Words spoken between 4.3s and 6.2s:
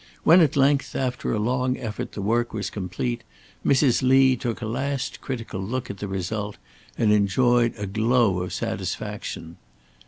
took a last critical look at the